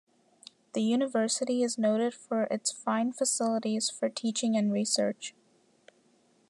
[0.73, 5.35] The university is noted for its fine facilities for teaching and research.